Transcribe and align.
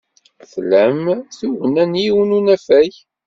Tlam 0.51 1.03
tugna 1.37 1.83
n 1.91 1.99
yiwen 2.03 2.31
n 2.33 2.35
unafag. 2.37 2.93